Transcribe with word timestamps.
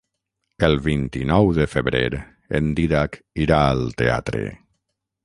El 0.67 0.77
vint-i-nou 0.85 1.51
de 1.57 1.67
febrer 1.73 2.01
en 2.61 2.71
Dídac 2.79 3.21
irà 3.47 3.61
al 3.67 3.85
teatre. 4.03 4.43